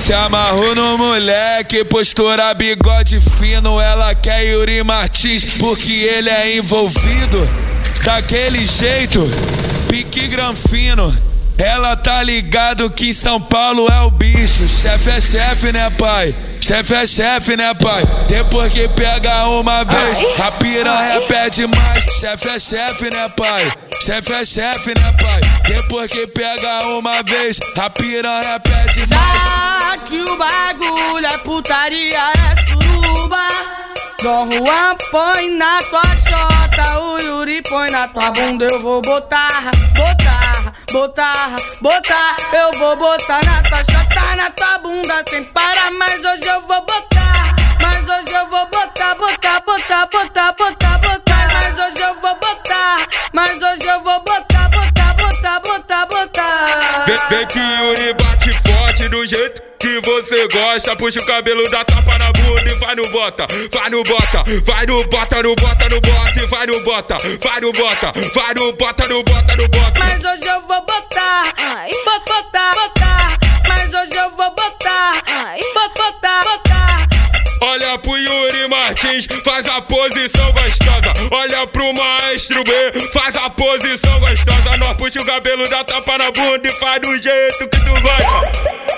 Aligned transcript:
Se 0.00 0.14
amarrou 0.14 0.74
no 0.74 0.96
moleque, 0.96 1.84
postura 1.84 2.54
bigode 2.54 3.20
fino. 3.20 3.78
Ela 3.78 4.14
quer 4.14 4.42
Yuri 4.46 4.82
Martins 4.82 5.44
porque 5.58 5.92
ele 5.92 6.30
é 6.30 6.56
envolvido. 6.56 7.46
Daquele 8.02 8.64
jeito, 8.64 9.30
pique 9.90 10.26
granfino. 10.26 11.14
Ela 11.58 11.94
tá 11.96 12.22
ligado 12.22 12.88
que 12.88 13.10
em 13.10 13.12
São 13.12 13.38
Paulo 13.38 13.88
é 13.88 14.00
o 14.00 14.10
bicho. 14.10 14.66
Chefe 14.66 15.10
é 15.10 15.20
chefe, 15.20 15.70
né, 15.70 15.90
pai? 15.90 16.34
Chefe 16.62 16.94
é 16.94 17.06
chefe, 17.06 17.54
né, 17.54 17.74
pai? 17.74 18.02
Depois 18.26 18.72
que 18.72 18.88
pega 18.88 19.46
uma 19.48 19.84
vez, 19.84 20.18
a 20.42 20.50
piranha 20.50 21.20
pede 21.28 21.66
mais. 21.66 22.04
Chefe 22.18 22.48
é 22.48 22.58
chefe, 22.58 23.04
né, 23.14 23.28
pai? 23.36 23.70
Chefe 24.00 24.32
é 24.32 24.44
chefe, 24.46 24.94
né, 24.98 25.12
pai? 25.20 25.40
Depois 25.68 26.10
que 26.10 26.26
pega 26.28 26.86
uma 26.86 27.22
vez, 27.22 27.58
a 27.78 27.90
piranha 27.90 28.58
pede 28.58 29.04
mais. 29.14 30.00
Que 30.08 30.22
o 30.22 30.36
bagulho 30.38 31.26
é 31.26 31.38
putaria, 31.38 32.18
é 32.18 32.64
suruba. 32.64 33.46
Dom 34.22 34.50
Juan 34.52 34.96
põe 35.10 35.50
na 35.50 35.78
tua 35.82 36.02
chota, 36.16 36.98
o 36.98 37.18
Yuri 37.18 37.62
põe 37.68 37.90
na 37.90 38.08
tua 38.08 38.30
bunda. 38.30 38.64
Eu 38.64 38.80
vou 38.80 39.02
botar, 39.02 39.70
botar, 39.94 40.72
botar, 40.90 41.56
botar. 41.82 42.36
Eu 42.54 42.78
vou 42.78 42.96
botar 42.96 43.44
na 43.44 43.62
tua 43.62 43.84
chota, 43.84 44.36
na 44.36 44.50
tua 44.50 44.78
bunda 44.78 45.22
sem 45.28 45.44
parar. 45.44 45.90
Mas 45.92 46.24
hoje 46.24 46.46
eu 46.46 46.62
vou 46.62 46.80
botar, 46.86 47.54
mas 47.80 48.08
hoje 48.08 48.32
eu 48.34 48.46
vou 48.46 48.66
botar, 48.66 49.14
botar, 49.14 49.60
botar, 49.60 50.06
botar, 50.06 50.52
botar. 50.52 50.79
Mas 52.22 52.32
hoje 52.32 52.34
eu 52.34 52.34
vou 52.34 52.34
botar, 52.34 53.06
mas 53.32 53.62
hoje 53.62 53.86
eu 53.86 54.00
vou 54.00 54.20
botar, 54.20 54.68
botar, 54.68 55.14
botar, 55.14 55.60
botar, 55.60 56.06
botar. 56.06 57.04
Vem, 57.06 57.18
vem 57.30 57.46
que 57.46 57.58
Yuri 57.58 58.12
bate 58.12 58.52
forte 58.62 59.08
do 59.08 59.26
jeito 59.26 59.62
que 59.78 60.00
você 60.00 60.46
gosta. 60.48 60.94
Puxa 60.96 61.18
o 61.20 61.26
cabelo, 61.26 61.68
dá 61.70 61.82
tapa 61.82 62.18
na 62.18 62.30
bunda 62.32 62.70
e 62.70 62.74
vai 62.74 62.94
no 62.94 63.08
bota, 63.10 63.46
vai 63.72 63.88
no 63.88 64.04
bota, 64.04 64.44
vai 64.66 64.84
no 64.84 65.02
bota, 65.08 65.42
no 65.42 65.54
bota, 65.54 65.88
no 65.88 66.00
bota 66.00 66.42
e 66.42 66.46
vai 66.46 66.66
no 66.66 66.84
bota, 66.84 67.16
vai 67.42 67.60
no 67.60 67.72
bota, 67.72 68.12
vai 68.34 68.54
no 68.54 68.72
bota, 68.74 69.08
no 69.08 69.24
bota, 69.24 69.56
no 69.56 69.68
bota. 69.68 69.98
Mas 69.98 70.22
hoje 70.22 70.46
eu 70.46 70.60
vou 70.62 70.80
botar, 70.84 71.44
botar, 72.04 72.20
botar, 72.26 72.72
botar. 72.74 73.38
Mas 73.66 73.94
hoje 73.94 74.14
eu 74.14 74.30
vou 74.32 74.50
botar, 74.50 75.14
botar, 75.74 75.88
botar, 75.96 76.42
botar. 76.44 77.06
Olha 77.62 77.98
pro 77.98 78.16
Yuri 78.16 78.68
Martins, 78.68 79.26
faz 79.44 79.68
a 79.68 79.80
posição 79.82 80.50
gostosa. 80.52 80.89
Olha 81.32 81.64
pro 81.68 81.92
maestro 81.94 82.64
B, 82.64 82.72
faz 83.12 83.36
a 83.36 83.50
posição 83.50 84.18
gostosa. 84.18 84.76
Nós 84.78 84.96
puxa 84.96 85.20
o 85.20 85.24
cabelo, 85.24 85.68
dá 85.68 85.84
tapa 85.84 86.18
na 86.18 86.30
bunda 86.30 86.66
e 86.66 86.72
faz 86.72 87.00
do 87.00 87.22
jeito 87.22 87.68
que 87.68 87.78
tu 87.78 88.00
gosta. 88.02 88.90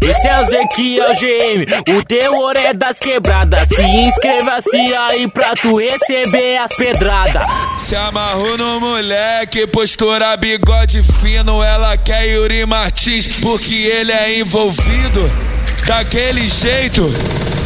Esse 0.00 0.28
é 0.28 0.40
o 0.40 0.44
Zequiel 0.44 1.10
GM, 1.12 1.96
o 1.98 2.04
terror 2.04 2.52
é 2.56 2.72
das 2.72 2.98
quebradas. 3.00 3.66
Se 3.68 3.82
inscreva-se 3.82 4.94
aí 4.94 5.28
pra 5.30 5.56
tu 5.56 5.78
receber 5.78 6.58
as 6.58 6.72
pedradas. 6.76 7.42
Se 7.78 7.96
amarrou 7.96 8.56
no 8.56 8.78
moleque, 8.78 9.66
postura 9.66 10.36
bigode 10.36 11.02
fino. 11.02 11.62
Ela 11.62 11.96
quer 11.96 12.28
Yuri 12.28 12.64
Martins 12.64 13.40
porque 13.40 13.74
ele 13.74 14.12
é 14.12 14.38
envolvido. 14.38 15.53
Daquele 15.86 16.48
jeito, 16.48 17.02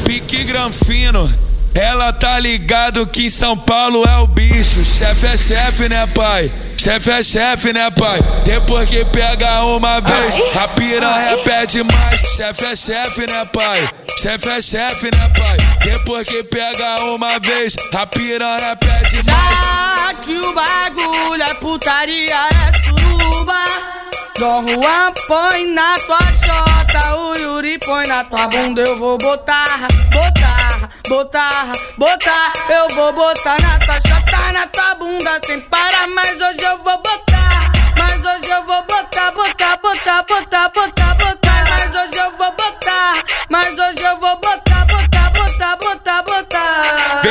pique 0.04 0.44
granfino. 0.44 1.32
Ela 1.74 2.12
tá 2.12 2.40
ligado 2.40 3.06
que 3.06 3.26
em 3.26 3.30
São 3.30 3.56
Paulo 3.56 4.04
é 4.04 4.16
o 4.18 4.26
bicho. 4.26 4.84
Chefe 4.84 5.26
é 5.26 5.36
chefe, 5.36 5.88
né, 5.88 6.04
pai? 6.08 6.50
Chefe 6.76 7.10
é 7.10 7.22
chefe, 7.22 7.72
né, 7.72 7.88
pai? 7.92 8.18
Depois 8.44 8.88
que 8.88 9.04
pega 9.04 9.62
uma 9.64 10.00
vez, 10.00 10.34
a 10.60 10.66
piranha 10.68 11.38
pede 11.44 11.84
mais. 11.84 12.20
Chefe 12.36 12.64
é 12.64 12.74
chefe, 12.74 13.20
né, 13.30 13.44
pai? 13.52 13.88
Chefe 14.20 14.48
é 14.48 14.60
chefe, 14.60 15.04
né, 15.04 15.32
pai? 15.38 15.56
Depois 15.84 16.26
que 16.26 16.42
pega 16.42 17.00
uma 17.04 17.38
vez, 17.38 17.76
a 17.94 18.04
piranha 18.06 18.74
pede 18.74 19.22
mais. 19.30 19.58
Já 19.58 20.14
que 20.20 20.36
o 20.36 20.54
bagulho 20.54 21.42
é 21.42 21.54
putaria, 21.54 22.34
é 22.34 22.72
suruba. 22.82 23.97
Dom 24.38 24.68
Juan 24.68 25.12
põe 25.26 25.66
na 25.66 25.96
tua 26.06 26.20
chota, 26.20 27.16
o 27.16 27.34
Yuri 27.34 27.76
põe 27.84 28.06
na 28.06 28.22
tua 28.22 28.46
bunda. 28.46 28.82
Eu 28.82 28.96
vou 28.96 29.18
botar, 29.18 29.66
botar, 30.12 30.88
botar, 31.08 31.72
botar. 31.96 32.52
Eu 32.68 32.88
vou 32.94 33.12
botar 33.12 33.56
na 33.60 33.78
tua 33.80 33.94
chota, 33.94 34.52
na 34.52 34.64
tua 34.68 34.94
bunda 34.94 35.40
sem 35.44 35.60
parar. 35.62 36.06
Mas 36.14 36.40
hoje 36.40 36.62
eu 36.62 36.78
vou 36.78 36.96
botar, 36.98 37.72
mas 37.96 38.24
hoje 38.24 38.48
eu 38.48 38.62
vou 38.62 38.80
botar, 38.82 39.32
botar, 39.32 39.76
botar, 39.82 40.22
botar, 40.22 40.68
botar, 40.68 41.14
botar. 41.16 41.64
Mas 41.68 41.96
hoje 41.96 42.18
eu 42.18 42.30
vou 42.36 42.52
botar, 42.52 43.14
mas 43.48 43.76
hoje 43.76 44.02
eu 44.04 44.20
vou 44.20 44.36
botar, 44.36 44.84
botar, 44.84 45.30
botar, 45.30 45.76
botar, 45.76 46.22
botar. 46.22 47.22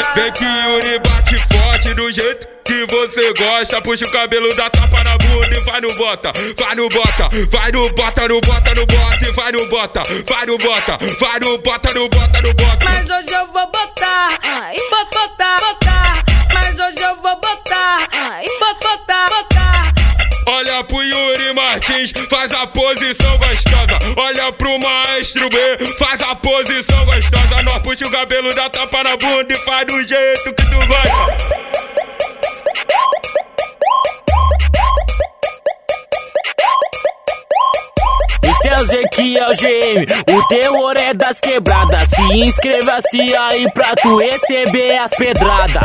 Você 3.57 3.65
gosta. 3.65 3.81
Puxa 3.81 4.05
o 4.05 4.11
cabelo, 4.11 4.53
dá 4.55 4.69
tapa 4.69 5.03
na 5.03 5.17
bunda 5.17 5.57
e 5.57 5.61
vai 5.61 5.81
no 5.81 5.93
bota, 5.95 6.31
vai 6.57 6.75
no 6.75 6.89
bota, 6.89 7.29
vai 7.49 7.71
no 7.71 7.89
bota, 7.93 8.27
no 8.27 8.41
bota, 8.41 8.75
no 8.75 8.85
bota 8.85 9.27
e 9.27 9.31
vai 9.31 9.51
no 9.51 9.67
bota, 9.69 10.03
vai 10.27 10.45
no 10.45 10.57
bota, 10.57 10.97
vai 11.19 11.39
no 11.39 11.57
bota, 11.59 11.93
no 11.93 12.09
bota, 12.09 12.41
no 12.41 12.53
bota. 12.53 12.85
Mas 12.85 13.09
hoje 13.09 13.33
eu 13.33 13.47
vou 13.47 13.65
botar, 13.67 14.29
botar, 14.89 15.09
botar, 15.13 15.59
botar. 15.59 16.23
Mas 16.53 16.79
hoje 16.79 17.01
eu 17.01 17.15
vou 17.17 17.35
botar, 17.35 17.99
botar, 18.59 18.89
botar, 18.89 19.29
botar. 19.29 19.93
Olha 20.49 20.81
pro 20.83 21.03
Yuri 21.03 21.53
Martins, 21.53 22.13
faz 22.29 22.53
a 22.53 22.65
posição 22.67 23.37
gostosa. 23.37 23.99
Olha 24.17 24.51
pro 24.53 24.79
maestro 24.79 25.49
B, 25.49 25.57
faz 25.99 26.21
a 26.21 26.35
posição 26.35 27.05
gostosa. 27.05 27.61
Nós 27.63 27.81
puxa 27.81 28.07
o 28.07 28.11
cabelo, 28.11 28.53
dá 28.55 28.69
tapa 28.69 29.03
na 29.03 29.17
bunda 29.17 29.53
e 29.53 29.57
faz 29.57 29.85
do 29.87 30.07
jeito 30.07 30.53
que 30.53 30.63
tu 30.65 30.87
gosta. 30.87 31.56
Esse 38.41 38.67
é 38.67 38.75
o 38.75 38.85
Zequiel 38.85 39.51
GM, 39.51 40.35
o 40.35 40.47
terror 40.47 40.93
é 40.97 41.13
das 41.13 41.39
quebradas. 41.39 42.07
Se 42.07 42.37
inscreva-se 42.37 43.35
aí 43.35 43.71
pra 43.71 43.95
tu 44.01 44.17
receber 44.17 44.97
as 44.97 45.11
pedradas. 45.15 45.83